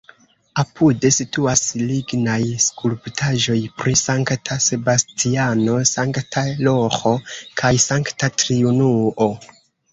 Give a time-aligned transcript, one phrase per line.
[0.61, 2.37] Apude situas lignaj
[2.69, 7.15] skulptaĵoj pri Sankta Sebastiano, Sankta Roĥo
[7.63, 9.33] kaj Sankta Triunuo.